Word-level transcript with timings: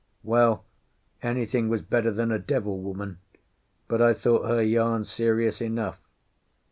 Well, 0.23 0.65
anything 1.21 1.69
was 1.69 1.83
better 1.83 2.09
than 2.09 2.31
a 2.31 2.39
devil 2.39 2.79
woman, 2.79 3.19
but 3.87 4.01
I 4.01 4.15
thought 4.15 4.47
her 4.49 4.63
yarn 4.63 5.03
serious 5.03 5.61
enough. 5.61 6.01